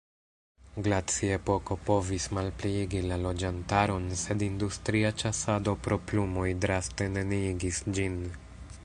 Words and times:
Glaciepoko 0.85 1.75
povis 1.89 2.25
malpliigi 2.37 3.01
la 3.11 3.19
loĝantaron, 3.25 4.09
sed 4.23 4.47
industria 4.47 5.13
ĉasado 5.23 5.77
pro 5.89 5.99
plumoj 6.13 6.49
draste 6.65 7.13
neniigis 7.19 7.83
ĝin. 7.99 8.21